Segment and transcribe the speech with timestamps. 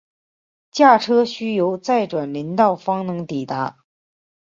[0.71, 3.83] 驾车需由再转林道方能抵达。